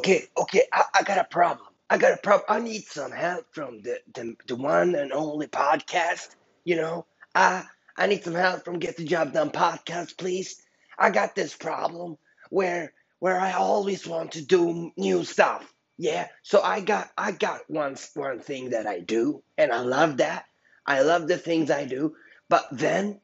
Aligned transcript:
okay, 0.00 0.28
okay, 0.38 0.62
I, 0.72 0.84
I 0.94 1.02
got 1.02 1.18
a 1.18 1.24
problem. 1.24 1.68
I 1.90 1.98
got 1.98 2.14
a 2.14 2.16
problem. 2.16 2.46
I 2.48 2.58
need 2.60 2.84
some 2.84 3.12
help 3.12 3.44
from 3.52 3.82
the, 3.82 3.98
the 4.14 4.34
the 4.46 4.56
one 4.56 4.94
and 4.94 5.12
only 5.12 5.46
podcast. 5.46 6.36
You 6.64 6.76
know, 6.76 7.06
I 7.34 7.64
I 7.98 8.06
need 8.06 8.24
some 8.24 8.34
help 8.34 8.64
from 8.64 8.78
Get 8.78 8.96
the 8.96 9.04
Job 9.04 9.34
Done 9.34 9.50
podcast, 9.50 10.16
please. 10.16 10.62
I 10.98 11.10
got 11.10 11.34
this 11.34 11.54
problem 11.54 12.16
where 12.48 12.94
where 13.18 13.38
I 13.38 13.52
always 13.52 14.06
want 14.06 14.32
to 14.32 14.42
do 14.42 14.90
new 14.96 15.22
stuff. 15.22 15.70
Yeah, 15.98 16.28
so 16.42 16.62
I 16.62 16.80
got 16.80 17.10
I 17.18 17.32
got 17.32 17.68
one 17.68 17.96
one 18.14 18.40
thing 18.40 18.70
that 18.70 18.86
I 18.86 19.00
do, 19.00 19.42
and 19.58 19.70
I 19.70 19.80
love 19.80 20.16
that. 20.16 20.46
I 20.86 21.02
love 21.02 21.28
the 21.28 21.36
things 21.36 21.70
I 21.70 21.84
do, 21.84 22.16
but 22.48 22.66
then 22.72 23.20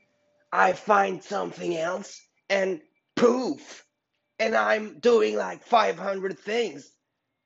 I 0.53 0.75
find 0.75 1.25
something 1.25 1.75
else, 1.75 2.21
and 2.51 2.83
poof, 3.15 3.86
and 4.39 4.55
I'm 4.55 4.99
doing 5.01 5.37
like 5.37 5.65
500 5.65 6.39
things 6.39 6.91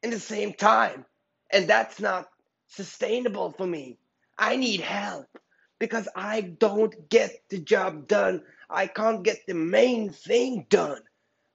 in 0.03 0.11
the 0.11 0.21
same 0.21 0.53
time. 0.53 1.05
And 1.53 1.69
that's 1.69 2.01
not 2.01 2.29
sustainable 2.69 3.53
for 3.53 3.67
me. 3.67 3.99
I 4.39 4.57
need 4.57 4.81
help 4.81 5.27
because 5.79 6.09
I 6.17 6.43
don't 6.43 7.09
get 7.09 7.33
the 7.51 7.59
job 7.59 8.09
done. 8.09 8.43
I 8.69 8.87
can't 8.87 9.23
get 9.23 9.39
the 9.47 9.55
main 9.55 10.11
thing 10.11 10.67
done. 10.71 11.01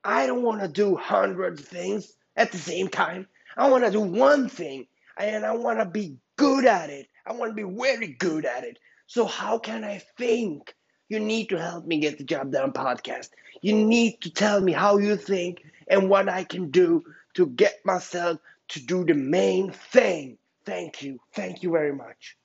I 0.03 0.27
don't 0.27 0.43
want 0.43 0.61
to 0.61 0.67
do 0.67 0.95
hundreds 0.95 1.61
of 1.61 1.67
things 1.67 2.13
at 2.35 2.51
the 2.51 2.57
same 2.57 2.87
time. 2.89 3.27
I 3.57 3.69
want 3.69 3.85
to 3.85 3.91
do 3.91 4.01
one 4.01 4.49
thing 4.49 4.87
and 5.17 5.45
I 5.45 5.55
want 5.55 5.79
to 5.79 5.85
be 5.85 6.17
good 6.37 6.65
at 6.65 6.89
it. 6.89 7.07
I 7.25 7.33
want 7.33 7.55
to 7.55 7.67
be 7.67 7.71
very 7.79 8.09
good 8.19 8.45
at 8.45 8.63
it. 8.63 8.77
So, 9.07 9.25
how 9.25 9.57
can 9.59 9.83
I 9.83 10.01
think? 10.17 10.75
You 11.07 11.19
need 11.19 11.49
to 11.49 11.59
help 11.59 11.85
me 11.85 11.99
get 11.99 12.17
the 12.17 12.23
job 12.23 12.51
done 12.51 12.71
podcast. 12.71 13.29
You 13.61 13.75
need 13.75 14.21
to 14.21 14.31
tell 14.31 14.59
me 14.59 14.71
how 14.71 14.97
you 14.97 15.15
think 15.15 15.63
and 15.87 16.09
what 16.09 16.27
I 16.27 16.43
can 16.43 16.71
do 16.71 17.03
to 17.35 17.47
get 17.47 17.85
myself 17.85 18.39
to 18.69 18.79
do 18.79 19.05
the 19.05 19.13
main 19.13 19.71
thing. 19.71 20.37
Thank 20.65 21.03
you. 21.03 21.19
Thank 21.33 21.61
you 21.61 21.71
very 21.71 21.93
much. 21.93 22.37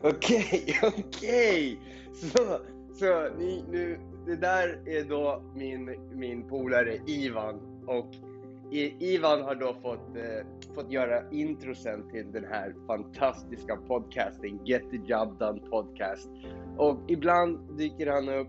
Okej, 0.00 0.80
okej. 0.82 1.78
Så, 2.14 2.60
så 2.98 3.28
ni, 3.38 3.64
nu, 3.70 4.00
det 4.26 4.36
där 4.36 4.88
är 4.88 5.04
då 5.04 5.42
min, 5.54 5.96
min 6.12 6.48
polare 6.48 6.98
Ivan 7.06 7.84
och 7.86 8.33
Ivan 8.74 9.42
har 9.42 9.54
då 9.54 9.74
fått, 9.82 10.16
eh, 10.16 10.74
fått 10.74 10.92
göra 10.92 11.30
introsen 11.30 12.10
till 12.10 12.32
den 12.32 12.44
här 12.44 12.74
fantastiska 12.86 13.76
podcasten, 13.76 14.64
Get 14.64 14.90
the 14.90 14.96
Job 14.96 15.38
Done 15.38 15.60
Podcast. 15.70 16.30
Och 16.76 16.98
ibland 17.08 17.78
dyker 17.78 18.06
han 18.06 18.28
upp 18.28 18.48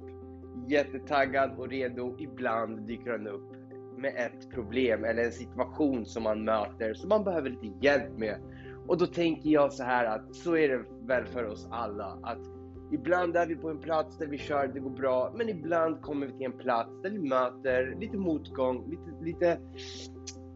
jättetaggad 0.67 1.59
och 1.59 1.69
redo, 1.69 2.15
ibland 2.19 2.87
dyker 2.87 3.11
han 3.11 3.27
upp 3.27 3.51
med 3.97 4.13
ett 4.15 4.51
problem 4.51 5.03
eller 5.03 5.23
en 5.23 5.31
situation 5.31 6.05
som 6.05 6.23
man 6.23 6.43
möter 6.43 6.93
som 6.93 7.09
man 7.09 7.23
behöver 7.23 7.49
lite 7.49 7.85
hjälp 7.85 8.17
med. 8.17 8.39
Och 8.87 8.97
då 8.97 9.07
tänker 9.07 9.49
jag 9.49 9.73
så 9.73 9.83
här 9.83 10.05
att 10.05 10.35
så 10.35 10.57
är 10.57 10.69
det 10.69 10.85
väl 11.07 11.25
för 11.25 11.45
oss 11.45 11.67
alla. 11.71 12.19
Att 12.23 12.54
Ibland 12.95 13.35
är 13.35 13.47
vi 13.47 13.55
på 13.55 13.69
en 13.69 13.79
plats 13.79 14.17
där 14.17 14.27
vi 14.27 14.37
kör, 14.37 14.67
det 14.67 14.79
går 14.79 14.89
bra, 14.89 15.31
men 15.35 15.49
ibland 15.49 16.01
kommer 16.01 16.27
vi 16.27 16.33
till 16.33 16.45
en 16.45 16.57
plats 16.57 17.01
där 17.03 17.09
vi 17.09 17.19
möter 17.19 17.95
lite 17.99 18.17
motgång, 18.17 18.89
lite, 18.89 19.23
lite 19.23 19.59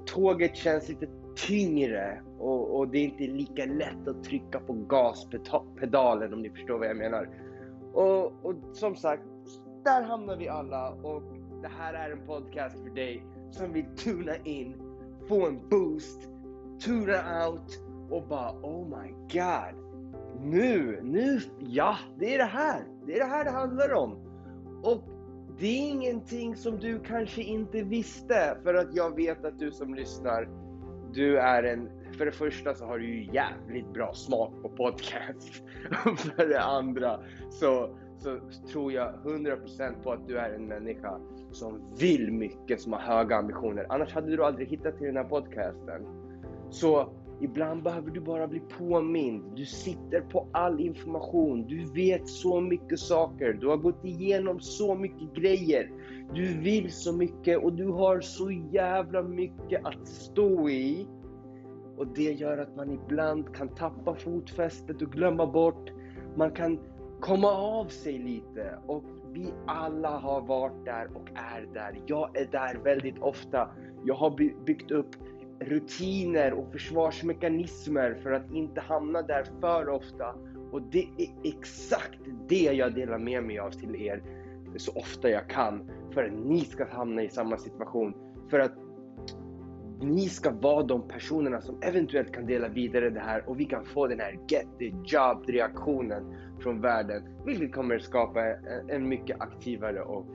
tåget 0.05 0.55
känns 0.55 0.89
lite 0.89 1.07
tyngre. 1.47 2.21
Och, 2.39 2.77
och 2.77 2.87
det 2.87 2.97
är 2.97 3.03
inte 3.03 3.23
lika 3.23 3.65
lätt 3.65 4.07
att 4.07 4.23
trycka 4.23 4.59
på 4.59 4.73
gaspedalen 4.73 6.33
om 6.33 6.41
ni 6.41 6.49
förstår 6.49 6.79
vad 6.79 6.87
jag 6.87 6.97
menar. 6.97 7.29
Och, 7.93 8.45
och 8.45 8.55
som 8.73 8.95
sagt, 8.95 9.23
där 9.83 10.03
hamnar 10.03 10.37
vi 10.37 10.49
alla. 10.49 10.89
Och 10.91 11.23
det 11.61 11.71
här 11.79 11.93
är 11.93 12.11
en 12.11 12.25
podcast 12.25 12.79
för 12.79 12.95
dig 12.95 13.25
som 13.51 13.73
vill 13.73 13.85
tuna 13.95 14.37
in, 14.37 14.75
få 15.27 15.47
en 15.47 15.69
boost, 15.69 16.29
tuna 16.85 17.47
out 17.47 17.83
och 18.09 18.27
bara 18.27 18.51
oh 18.51 18.87
my 18.87 19.11
god 19.11 19.88
nu, 20.43 20.99
nu, 21.03 21.39
ja, 21.59 21.97
det 22.19 22.33
är 22.33 22.37
det 22.37 22.43
här. 22.43 22.83
Det 23.05 23.13
är 23.15 23.19
det 23.19 23.29
här 23.29 23.45
det 23.45 23.51
handlar 23.51 23.93
om. 23.93 24.17
Och 24.83 25.03
det 25.59 25.67
är 25.67 25.89
ingenting 25.89 26.55
som 26.55 26.79
du 26.79 26.99
kanske 26.99 27.41
inte 27.41 27.83
visste, 27.83 28.57
för 28.63 28.73
att 28.73 28.95
jag 28.95 29.15
vet 29.15 29.45
att 29.45 29.59
du 29.59 29.71
som 29.71 29.93
lyssnar, 29.93 30.49
du 31.13 31.37
är 31.37 31.63
en, 31.63 31.89
för 32.17 32.25
det 32.25 32.31
första 32.31 32.73
så 32.73 32.85
har 32.85 32.99
du 32.99 33.05
ju 33.05 33.33
jävligt 33.33 33.93
bra 33.93 34.13
smak 34.13 34.53
på 34.61 34.69
podcast. 34.69 35.63
Och 36.05 36.19
för 36.35 36.47
det 36.47 36.61
andra 36.61 37.19
så, 37.49 37.95
så 38.17 38.39
tror 38.71 38.91
jag 38.91 39.13
100% 39.23 40.03
på 40.03 40.11
att 40.11 40.27
du 40.27 40.37
är 40.37 40.53
en 40.53 40.67
människa 40.67 41.19
som 41.51 41.81
vill 41.99 42.31
mycket, 42.31 42.81
som 42.81 42.93
har 42.93 42.99
höga 42.99 43.35
ambitioner. 43.35 43.85
Annars 43.89 44.13
hade 44.13 44.35
du 44.35 44.43
aldrig 44.43 44.67
hittat 44.67 44.97
till 44.97 45.07
den 45.07 45.17
här 45.17 45.23
podcasten. 45.23 46.05
Så 46.69 47.09
Ibland 47.41 47.83
behöver 47.83 48.11
du 48.11 48.19
bara 48.19 48.47
bli 48.47 48.59
påmind. 48.59 49.43
Du 49.55 49.65
sitter 49.65 50.21
på 50.21 50.47
all 50.51 50.79
information. 50.79 51.67
Du 51.67 51.85
vet 51.93 52.27
så 52.27 52.61
mycket 52.61 52.99
saker. 52.99 53.53
Du 53.53 53.67
har 53.67 53.77
gått 53.77 54.05
igenom 54.05 54.59
så 54.59 54.95
mycket 54.95 55.33
grejer. 55.33 55.91
Du 56.33 56.61
vill 56.61 56.91
så 56.91 57.13
mycket 57.13 57.63
och 57.63 57.73
du 57.73 57.87
har 57.87 58.21
så 58.21 58.51
jävla 58.51 59.23
mycket 59.23 59.85
att 59.85 60.07
stå 60.07 60.69
i. 60.69 61.07
Och 61.97 62.07
det 62.07 62.31
gör 62.31 62.57
att 62.57 62.75
man 62.75 62.91
ibland 62.91 63.55
kan 63.55 63.75
tappa 63.75 64.15
fotfästet 64.15 65.01
och 65.01 65.11
glömma 65.11 65.47
bort. 65.47 65.89
Man 66.35 66.51
kan 66.51 66.79
komma 67.19 67.51
av 67.51 67.85
sig 67.85 68.19
lite. 68.19 68.79
Och 68.87 69.03
vi 69.33 69.53
alla 69.67 70.17
har 70.17 70.41
varit 70.41 70.85
där 70.85 71.07
och 71.15 71.29
är 71.35 71.73
där. 71.73 72.01
Jag 72.05 72.37
är 72.37 72.45
där 72.45 72.79
väldigt 72.83 73.19
ofta. 73.19 73.69
Jag 74.05 74.15
har 74.15 74.29
byggt 74.65 74.91
upp 74.91 75.15
rutiner 75.59 76.53
och 76.53 76.71
försvarsmekanismer 76.71 78.19
för 78.23 78.31
att 78.31 78.51
inte 78.51 78.81
hamna 78.81 79.21
där 79.21 79.43
för 79.61 79.89
ofta. 79.89 80.35
Och 80.71 80.81
det 80.81 81.07
är 81.17 81.29
exakt 81.43 82.19
det 82.47 82.63
jag 82.73 82.95
delar 82.95 83.17
med 83.17 83.43
mig 83.43 83.59
av 83.59 83.71
till 83.71 83.95
er 83.95 84.23
så 84.77 84.91
ofta 84.91 85.29
jag 85.29 85.49
kan. 85.49 85.91
För 86.13 86.23
att 86.23 86.33
ni 86.33 86.59
ska 86.59 86.85
hamna 86.85 87.23
i 87.23 87.29
samma 87.29 87.57
situation. 87.57 88.13
För 88.49 88.59
att 88.59 88.73
ni 90.01 90.29
ska 90.29 90.51
vara 90.51 90.83
de 90.83 91.07
personerna 91.07 91.61
som 91.61 91.81
eventuellt 91.81 92.33
kan 92.33 92.45
dela 92.45 92.67
vidare 92.67 93.09
det 93.09 93.19
här 93.19 93.49
och 93.49 93.59
vi 93.59 93.65
kan 93.65 93.85
få 93.85 94.07
den 94.07 94.19
här 94.19 94.39
get 94.47 94.67
the 94.79 94.93
job 95.05 95.43
reaktionen 95.47 96.35
från 96.59 96.81
världen. 96.81 97.23
Vilket 97.45 97.73
kommer 97.73 97.99
skapa 97.99 98.41
en 98.87 99.09
mycket 99.09 99.41
aktivare 99.41 100.01
och 100.01 100.25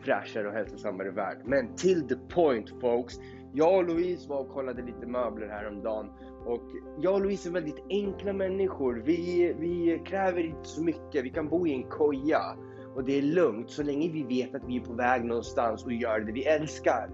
fräschare 0.00 0.48
och 0.48 0.54
hälsosammare 0.54 1.10
värld. 1.10 1.38
Men 1.44 1.74
till 1.76 2.08
the 2.08 2.16
point 2.34 2.70
folks. 2.80 3.14
Jag 3.56 3.76
och 3.76 3.84
Louise 3.84 4.28
var 4.28 4.40
och 4.40 4.48
kollade 4.48 4.82
lite 4.82 5.06
möbler 5.06 5.48
häromdagen. 5.48 6.10
Och 6.46 6.62
jag 7.00 7.14
och 7.14 7.20
Louise 7.20 7.48
är 7.48 7.52
väldigt 7.52 7.84
enkla 7.90 8.32
människor. 8.32 9.02
Vi, 9.04 9.54
vi 9.58 10.02
kräver 10.06 10.46
inte 10.46 10.68
så 10.68 10.82
mycket. 10.82 11.24
Vi 11.24 11.30
kan 11.30 11.48
bo 11.48 11.66
i 11.66 11.72
en 11.72 11.82
koja. 11.82 12.56
Och 12.94 13.04
det 13.04 13.18
är 13.18 13.22
lugnt 13.22 13.70
så 13.70 13.82
länge 13.82 14.08
vi 14.08 14.22
vet 14.22 14.54
att 14.54 14.64
vi 14.66 14.76
är 14.76 14.80
på 14.80 14.92
väg 14.92 15.24
någonstans 15.24 15.84
och 15.84 15.92
gör 15.92 16.20
det 16.20 16.32
vi 16.32 16.44
älskar. 16.44 17.10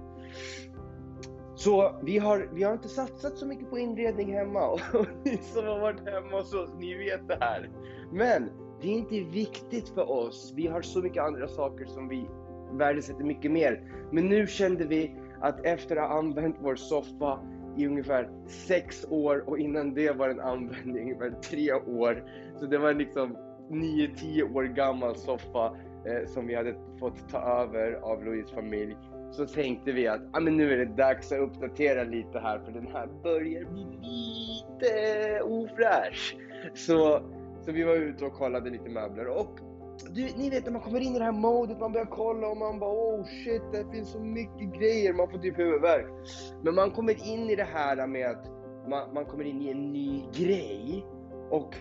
Så 1.55 2.01
vi 2.03 2.19
har, 2.19 2.49
vi 2.53 2.63
har 2.63 2.73
inte 2.73 2.89
satsat 2.89 3.37
så 3.37 3.47
mycket 3.47 3.71
på 3.71 3.79
inredning 3.79 4.33
hemma. 4.33 4.69
Och 4.95 5.07
ni 5.25 5.37
som 5.37 5.67
har 5.67 5.81
varit 5.81 6.09
hemma 6.09 6.37
hos 6.37 6.55
oss, 6.55 6.71
ni 6.79 6.95
vet 6.95 7.29
det 7.29 7.39
här. 7.41 7.71
Men 8.13 8.51
det 8.83 8.89
är 8.89 8.93
inte 8.93 9.21
viktigt 9.21 9.89
för 9.89 10.11
oss. 10.11 10.53
Vi 10.57 10.67
har 10.67 10.83
så 10.83 11.03
mycket 11.03 11.23
andra 11.23 11.49
saker 11.49 11.85
som 11.85 12.09
vi 12.09 12.29
värdesätter 12.73 13.25
mycket 13.25 13.51
mer. 13.51 13.83
Men 14.13 14.29
nu 14.29 14.47
kände 14.47 14.85
vi 14.85 15.17
att 15.41 15.67
efter 15.67 15.97
att 15.97 16.09
ha 16.09 16.19
använt 16.19 16.57
vår 16.61 16.77
soffa 16.77 17.41
i 17.77 17.87
ungefär 17.87 18.29
sex 18.47 19.07
år 19.11 19.45
och 19.47 19.59
innan 19.59 19.95
det 19.95 20.11
var 20.11 20.29
den 20.29 20.41
använd 20.41 20.97
i 20.97 21.01
ungefär 21.01 21.31
tre 21.31 21.73
år. 21.73 22.25
Så 22.61 22.67
det 22.67 22.79
var 22.79 22.95
liksom 22.95 23.37
9-10 23.71 24.57
år 24.57 24.65
gammal 24.65 25.17
soffa 25.17 25.77
eh, 26.07 26.27
som 26.27 26.47
vi 26.47 26.55
hade 26.55 26.75
fått 27.01 27.29
ta 27.29 27.39
över 27.39 27.93
av 27.93 28.25
Louise 28.25 28.55
familj. 28.55 28.97
Så 29.31 29.47
tänkte 29.47 29.93
vi 29.93 30.07
att 30.07 30.21
ah, 30.33 30.41
men 30.41 30.57
nu 30.57 30.73
är 30.73 30.79
det 30.79 30.97
dags 30.97 31.33
att 31.33 31.39
uppdatera 31.39 32.05
lite 32.05 32.39
här 32.39 32.59
för 32.59 32.73
den 32.73 32.87
här 32.87 33.09
börjar 33.23 33.65
bli 33.65 33.85
lite 33.85 35.43
ofräsch. 35.43 36.37
Så, 36.75 37.23
så 37.65 37.73
vi 37.73 37.83
var 37.83 37.95
ute 37.95 38.25
och 38.25 38.33
kollade 38.33 38.71
lite 38.71 38.91
möbler 38.91 39.27
och 39.27 39.70
du, 40.11 40.29
ni 40.37 40.51
vet 40.51 40.65
när 40.65 40.73
man 40.73 40.83
kommer 40.83 41.01
in 41.01 41.17
i 41.17 41.19
det 41.19 41.25
här 41.25 41.33
modet, 41.33 41.81
man 41.81 41.93
börjar 41.93 42.07
kolla 42.07 42.49
och 42.49 42.57
man 42.57 42.79
bara 42.79 42.91
oh 42.91 43.25
shit, 43.25 43.63
det 43.73 43.91
finns 43.93 44.11
så 44.13 44.19
mycket 44.21 44.75
grejer, 44.75 45.13
man 45.13 45.31
får 45.31 45.39
typ 45.39 45.59
huvudvärk. 45.59 46.07
Men 46.63 46.75
man 46.75 46.91
kommer 46.91 47.27
in 47.27 47.51
i 47.51 47.57
det 47.57 47.69
här 47.75 48.07
med 48.07 48.31
att 48.31 48.47
man, 48.89 49.15
man 49.15 49.25
kommer 49.25 49.45
in 49.45 49.63
i 49.63 49.71
en 49.71 49.93
ny 49.93 50.23
grej 50.33 51.07
och 51.51 51.75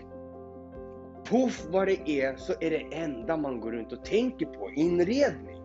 poff 1.30 1.66
vad 1.70 1.86
det 1.86 2.10
är 2.10 2.36
så 2.36 2.52
är 2.60 2.70
det 2.70 2.96
enda 2.96 3.36
man 3.36 3.60
går 3.60 3.72
runt 3.72 3.92
och 3.92 4.04
tänker 4.04 4.46
på 4.46 4.70
inredning. 4.70 5.60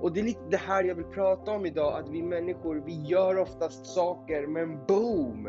Och 0.00 0.12
det 0.12 0.20
är 0.20 0.24
lite 0.24 0.48
det 0.50 0.56
här 0.56 0.84
jag 0.84 0.94
vill 0.94 1.04
prata 1.04 1.50
om 1.50 1.66
idag, 1.66 2.00
att 2.00 2.08
vi 2.08 2.22
människor, 2.22 2.82
vi 2.86 3.02
gör 3.02 3.38
oftast 3.38 3.86
saker, 3.86 4.46
men 4.46 4.86
boom! 4.86 5.48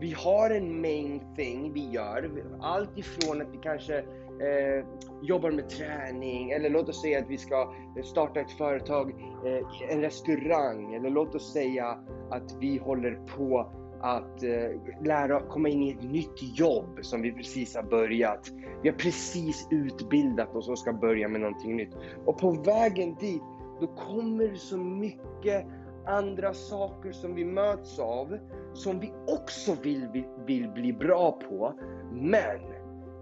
Vi 0.00 0.12
har 0.12 0.50
en 0.50 0.80
main 0.80 1.22
thing 1.36 1.72
vi 1.72 1.90
gör. 1.90 2.30
Allt 2.60 2.98
ifrån 2.98 3.40
att 3.40 3.48
vi 3.52 3.58
kanske 3.62 4.04
eh, 4.40 4.84
jobbar 5.22 5.50
med 5.50 5.68
träning 5.68 6.50
eller 6.50 6.70
låt 6.70 6.88
oss 6.88 7.02
säga 7.02 7.18
att 7.18 7.30
vi 7.30 7.38
ska 7.38 7.74
starta 8.04 8.40
ett 8.40 8.50
företag, 8.50 9.10
eh, 9.46 9.92
en 9.92 10.00
restaurang 10.00 10.94
eller 10.94 11.10
låt 11.10 11.34
oss 11.34 11.52
säga 11.52 11.98
att 12.30 12.56
vi 12.60 12.78
håller 12.78 13.14
på 13.36 13.72
att 14.00 14.42
eh, 14.42 15.04
lära 15.04 15.40
komma 15.40 15.68
in 15.68 15.82
i 15.82 15.90
ett 15.90 16.02
nytt 16.02 16.58
jobb 16.58 16.98
som 17.02 17.22
vi 17.22 17.32
precis 17.32 17.76
har 17.76 17.82
börjat. 17.82 18.50
Vi 18.82 18.88
har 18.88 18.96
precis 18.96 19.68
utbildat 19.70 20.56
oss 20.56 20.68
och 20.68 20.78
ska 20.78 20.92
börja 20.92 21.28
med 21.28 21.40
någonting 21.40 21.76
nytt. 21.76 21.96
Och 22.24 22.38
på 22.38 22.50
vägen 22.50 23.16
dit, 23.20 23.42
då 23.80 23.86
kommer 23.86 24.54
så 24.54 24.76
mycket 24.76 25.66
andra 26.06 26.54
saker 26.54 27.12
som 27.12 27.34
vi 27.34 27.44
möts 27.44 27.98
av, 27.98 28.38
som 28.72 29.00
vi 29.00 29.12
också 29.26 29.76
vill, 29.82 30.08
vill, 30.12 30.24
vill 30.46 30.68
bli 30.68 30.92
bra 30.92 31.32
på. 31.32 31.74
Men 32.12 32.60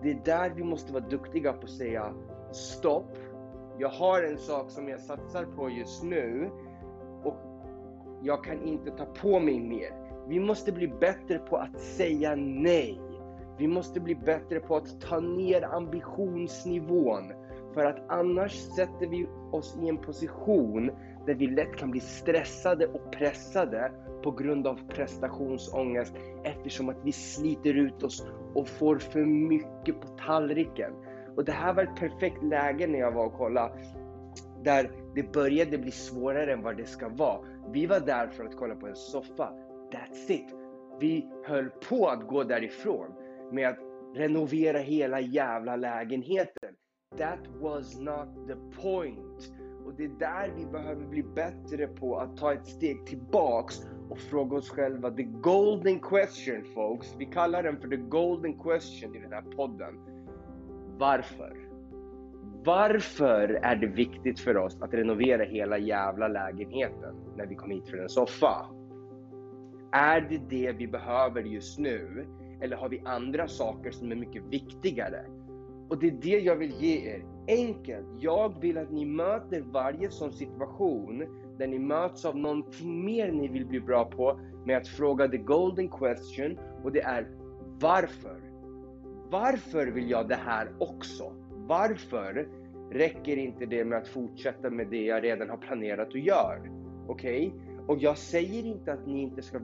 det 0.02 0.10
är 0.10 0.20
där 0.24 0.50
vi 0.50 0.64
måste 0.64 0.92
vara 0.92 1.04
duktiga 1.04 1.52
på 1.52 1.62
att 1.62 1.70
säga 1.70 2.14
stopp. 2.52 3.18
Jag 3.78 3.88
har 3.88 4.22
en 4.22 4.38
sak 4.38 4.70
som 4.70 4.88
jag 4.88 5.00
satsar 5.00 5.44
på 5.44 5.70
just 5.70 6.02
nu 6.02 6.50
och 7.24 7.36
jag 8.22 8.44
kan 8.44 8.62
inte 8.62 8.90
ta 8.90 9.04
på 9.04 9.40
mig 9.40 9.60
mer. 9.60 10.08
Vi 10.28 10.40
måste 10.40 10.72
bli 10.72 10.88
bättre 10.88 11.38
på 11.38 11.56
att 11.56 11.80
säga 11.80 12.34
nej. 12.36 13.00
Vi 13.58 13.66
måste 13.68 14.00
bli 14.00 14.14
bättre 14.14 14.60
på 14.60 14.76
att 14.76 15.00
ta 15.00 15.20
ner 15.20 15.74
ambitionsnivån. 15.74 17.32
För 17.74 17.84
att 17.84 18.10
annars 18.10 18.52
sätter 18.52 19.06
vi 19.06 19.28
oss 19.52 19.78
i 19.82 19.88
en 19.88 19.96
position 19.96 20.90
där 21.28 21.34
vi 21.34 21.46
lätt 21.46 21.76
kan 21.76 21.90
bli 21.90 22.00
stressade 22.00 22.86
och 22.86 23.12
pressade 23.12 23.92
på 24.22 24.30
grund 24.30 24.66
av 24.66 24.80
prestationsångest 24.88 26.14
eftersom 26.44 26.88
att 26.88 26.96
vi 27.04 27.12
sliter 27.12 27.74
ut 27.74 28.02
oss 28.02 28.26
och 28.54 28.68
får 28.68 28.98
för 28.98 29.24
mycket 29.24 30.00
på 30.00 30.06
tallriken. 30.26 30.92
Och 31.36 31.44
det 31.44 31.52
här 31.52 31.74
var 31.74 31.82
ett 31.82 31.96
perfekt 31.96 32.42
läge 32.42 32.86
när 32.86 32.98
jag 32.98 33.12
var 33.12 33.26
och 33.26 33.34
kollade 33.34 33.72
där 34.64 34.90
det 35.14 35.32
började 35.32 35.78
bli 35.78 35.90
svårare 35.90 36.52
än 36.52 36.62
vad 36.62 36.76
det 36.76 36.86
ska 36.86 37.08
vara. 37.08 37.40
Vi 37.72 37.86
var 37.86 38.00
där 38.00 38.28
för 38.28 38.44
att 38.44 38.56
kolla 38.56 38.74
på 38.74 38.86
en 38.86 38.96
soffa 38.96 39.52
That's 39.92 40.30
it. 40.32 40.54
Vi 41.00 41.28
höll 41.44 41.70
på 41.70 42.06
att 42.06 42.26
gå 42.26 42.44
därifrån 42.44 43.12
med 43.52 43.68
att 43.68 43.78
renovera 44.14 44.78
hela 44.78 45.20
jävla 45.20 45.76
lägenheten. 45.76 46.74
That 47.18 47.38
was 47.60 47.98
not 47.98 48.48
the 48.48 48.82
point. 48.82 49.57
Det 49.98 50.04
är 50.04 50.08
där 50.08 50.52
vi 50.56 50.66
behöver 50.66 51.06
bli 51.06 51.22
bättre 51.22 51.86
på 51.86 52.18
att 52.18 52.36
ta 52.36 52.52
ett 52.52 52.66
steg 52.66 53.06
tillbaks 53.06 53.76
och 54.10 54.18
fråga 54.18 54.56
oss 54.56 54.70
själva 54.70 55.10
the 55.10 55.22
golden 55.22 56.00
question 56.00 56.64
folks. 56.74 57.14
Vi 57.18 57.26
kallar 57.26 57.62
den 57.62 57.80
för 57.80 57.88
the 57.88 57.96
golden 57.96 58.58
question 58.58 59.16
i 59.16 59.18
den 59.18 59.32
här 59.32 59.42
podden. 59.42 59.94
Varför? 60.98 61.56
Varför 62.64 63.48
är 63.62 63.76
det 63.76 63.86
viktigt 63.86 64.40
för 64.40 64.56
oss 64.56 64.82
att 64.82 64.94
renovera 64.94 65.44
hela 65.44 65.78
jävla 65.78 66.28
lägenheten 66.28 67.14
när 67.36 67.46
vi 67.46 67.54
kom 67.54 67.70
hit 67.70 67.88
för 67.88 67.98
en 67.98 68.08
soffa? 68.08 68.66
Är 69.92 70.20
det 70.20 70.40
det 70.48 70.72
vi 70.72 70.86
behöver 70.88 71.42
just 71.42 71.78
nu? 71.78 72.26
Eller 72.60 72.76
har 72.76 72.88
vi 72.88 73.00
andra 73.04 73.48
saker 73.48 73.90
som 73.90 74.12
är 74.12 74.16
mycket 74.16 74.42
viktigare? 74.44 75.24
Och 75.88 75.98
det 75.98 76.06
är 76.06 76.18
det 76.22 76.38
jag 76.38 76.56
vill 76.56 76.74
ge 76.80 77.10
er. 77.10 77.24
Enkelt. 77.48 78.06
Jag 78.18 78.60
vill 78.60 78.78
att 78.78 78.90
ni 78.90 79.04
möter 79.04 79.60
varje 79.60 80.10
sån 80.10 80.32
situation 80.32 81.24
där 81.58 81.66
ni 81.66 81.78
möts 81.78 82.24
av 82.24 82.36
någonting 82.36 83.04
mer 83.04 83.32
ni 83.32 83.48
vill 83.48 83.66
bli 83.66 83.80
bra 83.80 84.04
på 84.04 84.40
med 84.66 84.76
att 84.76 84.88
fråga 84.88 85.28
the 85.28 85.36
golden 85.36 85.88
question 85.88 86.58
och 86.84 86.92
det 86.92 87.00
är 87.00 87.26
varför? 87.80 88.40
Varför 89.30 89.86
vill 89.86 90.10
jag 90.10 90.28
det 90.28 90.38
här 90.46 90.68
också? 90.78 91.32
Varför 91.50 92.48
räcker 92.90 93.36
inte 93.36 93.66
det 93.66 93.84
med 93.84 93.98
att 93.98 94.08
fortsätta 94.08 94.70
med 94.70 94.86
det 94.90 95.02
jag 95.02 95.24
redan 95.24 95.50
har 95.50 95.56
planerat 95.56 96.08
och 96.08 96.18
gör? 96.18 96.70
Okej? 97.08 97.48
Okay? 97.48 97.68
Och 97.86 97.98
jag 97.98 98.18
säger 98.18 98.66
inte 98.66 98.92
att 98.92 99.06
ni 99.06 99.22
inte 99.22 99.42
ska 99.42 99.58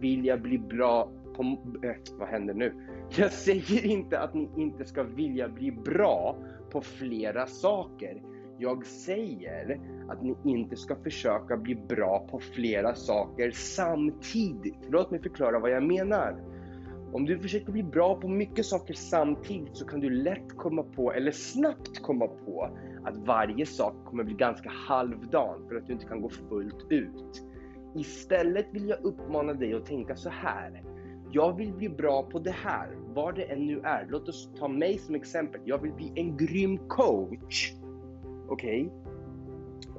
vilja 0.00 0.36
bli 0.36 0.58
bra 0.58 1.10
på... 1.36 1.42
Äh, 1.82 1.94
vad 2.18 2.28
händer 2.28 2.54
nu? 2.54 2.72
Jag 3.10 3.32
säger 3.32 3.86
inte 3.86 4.20
att 4.20 4.34
ni 4.34 4.48
inte 4.56 4.84
ska 4.84 5.02
vilja 5.02 5.48
bli 5.48 5.72
bra 5.72 6.36
på 6.70 6.80
flera 6.80 7.46
saker. 7.46 8.22
Jag 8.58 8.86
säger 8.86 9.80
att 10.08 10.22
ni 10.22 10.36
inte 10.44 10.76
ska 10.76 10.96
försöka 10.96 11.56
bli 11.56 11.74
bra 11.74 12.26
på 12.30 12.38
flera 12.38 12.94
saker 12.94 13.50
samtidigt. 13.50 14.78
Låt 14.88 15.10
mig 15.10 15.22
förklara 15.22 15.58
vad 15.58 15.70
jag 15.70 15.82
menar. 15.82 16.36
Om 17.12 17.24
du 17.24 17.38
försöker 17.38 17.72
bli 17.72 17.82
bra 17.82 18.20
på 18.20 18.28
mycket 18.28 18.66
saker 18.66 18.94
samtidigt 18.94 19.76
så 19.76 19.86
kan 19.86 20.00
du 20.00 20.10
lätt 20.10 20.56
komma 20.56 20.82
på, 20.82 21.12
eller 21.12 21.30
snabbt 21.30 22.02
komma 22.02 22.26
på, 22.26 22.70
att 23.04 23.16
varje 23.16 23.66
sak 23.66 24.04
kommer 24.04 24.24
bli 24.24 24.34
ganska 24.34 24.70
halvdan 24.70 25.68
för 25.68 25.76
att 25.76 25.86
du 25.86 25.92
inte 25.92 26.06
kan 26.06 26.20
gå 26.20 26.28
fullt 26.28 26.86
ut. 26.90 27.42
Istället 27.94 28.66
vill 28.72 28.88
jag 28.88 29.04
uppmana 29.04 29.52
dig 29.52 29.74
att 29.74 29.86
tänka 29.86 30.16
så 30.16 30.30
här. 30.30 30.82
Jag 31.32 31.56
vill 31.56 31.72
bli 31.72 31.88
bra 31.88 32.22
på 32.22 32.38
det 32.38 32.50
här, 32.50 32.88
vad 33.14 33.34
det 33.34 33.42
än 33.42 33.66
nu 33.66 33.80
är. 33.80 34.06
Låt 34.10 34.28
oss 34.28 34.50
ta 34.58 34.68
mig 34.68 34.98
som 34.98 35.14
exempel. 35.14 35.60
Jag 35.64 35.82
vill 35.82 35.92
bli 35.92 36.12
en 36.14 36.36
grym 36.36 36.78
coach. 36.88 37.72
Okej? 38.48 38.86
Okay? 38.86 39.12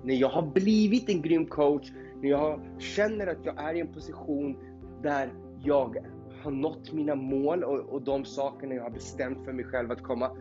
När 0.04 0.16
jag 0.16 0.30
har 0.30 0.42
blivit 0.42 1.10
en 1.10 1.22
grym 1.22 1.46
coach, 1.46 1.92
när 2.22 2.30
jag 2.30 2.62
känner 2.80 3.28
att 3.28 3.46
jag 3.46 3.64
är 3.64 3.74
i 3.74 3.80
en 3.80 3.94
position 3.94 4.58
där 5.04 5.34
jag 5.64 5.98
har 6.42 6.52
nått 6.52 6.94
mina 6.94 7.16
mål 7.16 7.64
och, 7.64 7.80
och 7.80 8.02
de 8.02 8.26
sakerna 8.26 8.76
jag 8.76 8.84
har 8.84 8.90
bestämt 8.90 9.46
för 9.46 9.54
mig 9.54 9.66
själv 9.66 9.92
att 9.92 10.04
komma. 10.04 10.32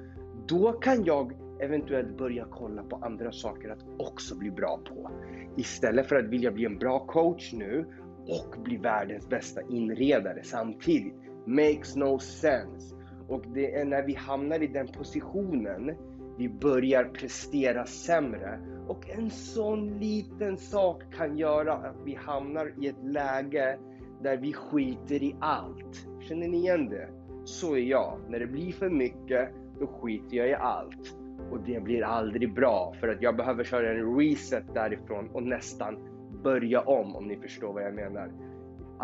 Då 0.48 0.72
kan 0.72 1.04
jag 1.04 1.32
eventuellt 1.60 2.18
börja 2.18 2.46
kolla 2.50 2.82
på 2.82 2.96
andra 2.96 3.32
saker 3.32 3.70
att 3.70 3.84
också 3.98 4.36
bli 4.36 4.50
bra 4.50 4.80
på. 4.88 5.10
Istället 5.56 6.06
för 6.08 6.16
att 6.16 6.28
vilja 6.28 6.50
bli 6.50 6.64
en 6.64 6.78
bra 6.78 7.06
coach 7.06 7.52
nu 7.52 7.86
och 8.28 8.62
bli 8.62 8.76
världens 8.76 9.28
bästa 9.28 9.60
inredare 9.68 10.40
samtidigt. 10.42 11.14
Makes 11.46 11.96
no 11.96 12.18
sense. 12.18 12.96
Och 13.28 13.42
det 13.54 13.74
är 13.74 13.84
när 13.84 14.02
vi 14.02 14.14
hamnar 14.14 14.62
i 14.62 14.66
den 14.66 14.88
positionen 14.88 15.94
vi 16.38 16.48
börjar 16.48 17.04
prestera 17.04 17.86
sämre. 17.86 18.60
Och 18.88 19.10
en 19.10 19.30
sån 19.30 19.98
liten 19.98 20.56
sak 20.56 21.02
kan 21.16 21.38
göra 21.38 21.74
att 21.74 21.96
vi 22.04 22.14
hamnar 22.14 22.84
i 22.84 22.88
ett 22.88 23.04
läge 23.04 23.78
där 24.22 24.36
vi 24.36 24.52
skiter 24.52 25.22
i 25.22 25.36
allt. 25.40 26.06
Känner 26.20 26.48
ni 26.48 26.56
igen 26.56 26.88
det? 26.88 27.08
Så 27.44 27.76
är 27.76 27.80
jag. 27.80 28.20
När 28.28 28.38
det 28.38 28.46
blir 28.46 28.72
för 28.72 28.90
mycket, 28.90 29.50
då 29.80 29.86
skiter 29.86 30.36
jag 30.36 30.48
i 30.48 30.54
allt 30.54 31.16
och 31.50 31.60
det 31.60 31.82
blir 31.82 32.02
aldrig 32.02 32.54
bra 32.54 32.94
för 33.00 33.08
att 33.08 33.22
jag 33.22 33.36
behöver 33.36 33.64
köra 33.64 33.90
en 33.90 34.18
reset 34.18 34.74
därifrån 34.74 35.28
och 35.32 35.42
nästan 35.42 36.15
börja 36.46 36.80
om 36.80 37.16
om 37.16 37.28
ni 37.28 37.36
förstår 37.36 37.72
vad 37.72 37.82
jag 37.82 37.94
menar. 37.94 38.30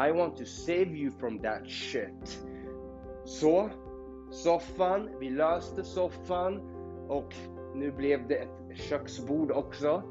I 0.08 0.12
want 0.12 0.36
to 0.36 0.44
save 0.44 0.84
you 0.84 1.10
from 1.10 1.38
that 1.38 1.66
shit. 1.66 2.44
Så, 3.24 3.70
soffan, 4.30 5.10
vi 5.20 5.30
löste 5.30 5.84
soffan 5.84 6.60
och 7.08 7.34
nu 7.74 7.92
blev 7.92 8.28
det 8.28 8.34
ett 8.34 8.76
köksbord 8.76 9.50
också. 9.50 10.02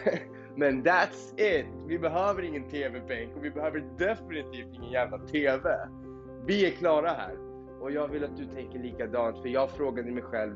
Men 0.56 0.84
that's 0.84 1.40
it! 1.40 1.66
Vi 1.86 1.98
behöver 1.98 2.42
ingen 2.42 2.68
TV-bänk 2.68 3.36
och 3.36 3.44
vi 3.44 3.50
behöver 3.50 3.84
definitivt 3.98 4.74
ingen 4.74 4.90
jävla 4.90 5.18
TV. 5.18 5.70
Vi 6.46 6.66
är 6.66 6.70
klara 6.70 7.08
här. 7.08 7.36
Och 7.80 7.92
jag 7.92 8.08
vill 8.08 8.24
att 8.24 8.36
du 8.36 8.46
tänker 8.46 8.78
likadant 8.78 9.42
för 9.42 9.48
jag 9.48 9.70
frågade 9.70 10.10
mig 10.10 10.22
själv 10.22 10.54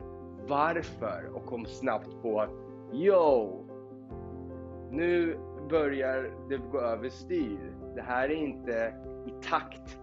varför 0.48 1.30
och 1.34 1.46
kom 1.46 1.66
snabbt 1.66 2.22
på 2.22 2.40
att 2.40 2.50
yo, 2.92 3.66
nu 4.90 5.38
börjar 5.70 6.30
det 6.48 6.56
gå 6.56 6.80
överstyr. 6.80 7.72
Det 7.94 8.02
här 8.02 8.28
är 8.28 8.34
inte 8.34 8.94
i 9.26 9.48
takt 9.48 9.98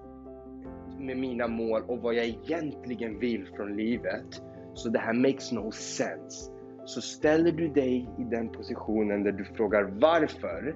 med 1.00 1.18
mina 1.18 1.48
mål 1.48 1.82
och 1.88 2.02
vad 2.02 2.14
jag 2.14 2.26
egentligen 2.26 3.20
vill 3.20 3.48
från 3.56 3.76
livet. 3.76 4.42
Så 4.74 4.90
det 4.90 5.00
här 5.00 5.14
makes 5.14 5.52
no 5.52 5.72
sense. 5.72 6.52
Så 6.86 7.02
ställer 7.02 7.52
du 7.52 7.68
dig 7.68 8.10
i 8.18 8.24
den 8.24 8.50
positionen 8.50 9.24
där 9.24 9.32
du 9.32 9.46
frågar 9.46 9.84
varför 9.84 10.76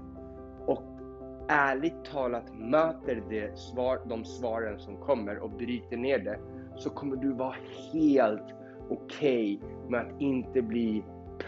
och 0.67 0.83
ärligt 1.47 2.05
talat 2.05 2.55
möter 2.55 3.23
det 3.29 3.57
svar, 3.57 4.01
de 4.09 4.25
svaren 4.25 4.79
som 4.79 4.97
kommer 4.97 5.39
och 5.39 5.49
bryter 5.49 5.97
ner 5.97 6.19
det 6.19 6.39
så 6.75 6.89
kommer 6.89 7.15
du 7.15 7.33
vara 7.33 7.55
helt 7.93 8.53
okej 8.89 9.59
okay 9.61 9.89
med 9.89 10.01
att 10.01 10.21
inte 10.21 10.61
bli 10.61 11.03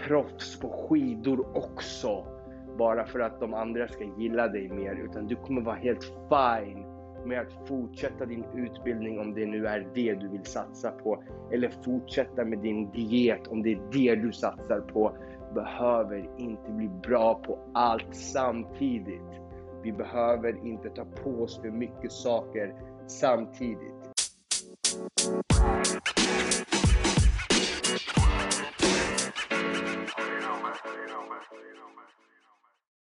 proffs 0.08 0.60
på 0.60 0.70
skidor 0.70 1.58
också. 1.58 2.33
Bara 2.78 3.06
för 3.06 3.20
att 3.20 3.40
de 3.40 3.54
andra 3.54 3.88
ska 3.88 4.04
gilla 4.18 4.48
dig 4.48 4.70
mer. 4.70 4.96
Utan 4.96 5.28
du 5.28 5.36
kommer 5.36 5.62
vara 5.62 5.76
helt 5.76 6.04
fine 6.04 6.86
med 7.26 7.42
att 7.42 7.68
fortsätta 7.68 8.26
din 8.26 8.46
utbildning 8.56 9.20
om 9.20 9.34
det 9.34 9.46
nu 9.46 9.68
är 9.68 9.88
det 9.94 10.14
du 10.14 10.28
vill 10.30 10.46
satsa 10.46 10.92
på. 10.92 11.24
Eller 11.52 11.70
fortsätta 11.86 12.46
med 12.46 12.60
din 12.60 12.92
diet 12.92 13.48
om 13.48 13.64
det 13.64 13.72
är 13.72 13.82
det 13.92 14.16
du 14.16 14.32
satsar 14.32 14.80
på. 14.80 15.18
Behöver 15.56 16.30
inte 16.38 16.72
bli 16.72 16.88
bra 16.88 17.36
på 17.36 17.60
allt 17.74 18.16
samtidigt. 18.16 19.42
Vi 19.84 19.92
behöver 19.92 20.68
inte 20.68 20.90
ta 20.90 21.06
på 21.06 21.30
oss 21.30 21.62
för 21.62 21.72
mycket 21.72 22.12
saker 22.12 22.74
samtidigt. 23.08 23.94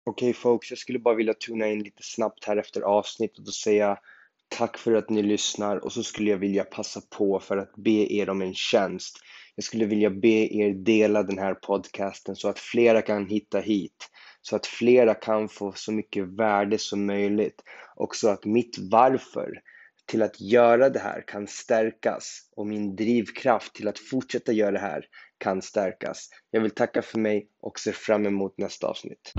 Okej 0.07 0.29
okay, 0.29 0.33
folks, 0.33 0.69
jag 0.69 0.79
skulle 0.79 0.99
bara 0.99 1.15
vilja 1.15 1.33
tuna 1.33 1.67
in 1.67 1.83
lite 1.83 2.03
snabbt 2.03 2.45
här 2.45 2.57
efter 2.57 2.81
avsnittet 2.81 3.47
och 3.47 3.53
säga 3.53 3.97
tack 4.49 4.77
för 4.77 4.93
att 4.93 5.09
ni 5.09 5.23
lyssnar 5.23 5.77
och 5.77 5.91
så 5.91 6.03
skulle 6.03 6.31
jag 6.31 6.37
vilja 6.37 6.63
passa 6.63 7.01
på 7.17 7.39
för 7.39 7.57
att 7.57 7.75
be 7.75 8.13
er 8.13 8.29
om 8.29 8.41
en 8.41 8.53
tjänst. 8.53 9.17
Jag 9.55 9.63
skulle 9.63 9.85
vilja 9.85 10.09
be 10.09 10.55
er 10.55 10.73
dela 10.73 11.23
den 11.23 11.37
här 11.37 11.53
podcasten 11.53 12.35
så 12.35 12.49
att 12.49 12.59
flera 12.59 13.01
kan 13.01 13.27
hitta 13.27 13.59
hit, 13.59 14.09
så 14.41 14.55
att 14.55 14.67
flera 14.67 15.13
kan 15.13 15.49
få 15.49 15.71
så 15.75 15.91
mycket 15.91 16.27
värde 16.27 16.77
som 16.77 17.05
möjligt 17.05 17.63
och 17.95 18.15
så 18.15 18.29
att 18.29 18.45
mitt 18.45 18.75
varför 18.91 19.61
till 20.05 20.23
att 20.23 20.41
göra 20.41 20.89
det 20.89 20.99
här 20.99 21.23
kan 21.27 21.47
stärkas 21.47 22.49
och 22.55 22.67
min 22.67 22.95
drivkraft 22.95 23.75
till 23.75 23.87
att 23.87 23.99
fortsätta 23.99 24.51
göra 24.51 24.71
det 24.71 24.79
här 24.79 25.05
kan 25.37 25.61
stärkas. 25.61 26.29
Jag 26.51 26.61
vill 26.61 26.71
tacka 26.71 27.01
för 27.01 27.19
mig 27.19 27.47
och 27.61 27.79
ser 27.79 27.91
fram 27.91 28.25
emot 28.25 28.57
nästa 28.57 28.87
avsnitt. 28.87 29.33